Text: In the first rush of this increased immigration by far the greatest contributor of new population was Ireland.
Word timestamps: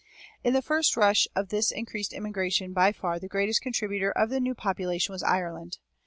In 0.43 0.53
the 0.53 0.63
first 0.63 0.97
rush 0.97 1.27
of 1.35 1.49
this 1.49 1.69
increased 1.69 2.11
immigration 2.11 2.73
by 2.73 2.91
far 2.91 3.19
the 3.19 3.27
greatest 3.27 3.61
contributor 3.61 4.11
of 4.11 4.31
new 4.31 4.55
population 4.55 5.13
was 5.13 5.21
Ireland. 5.21 5.77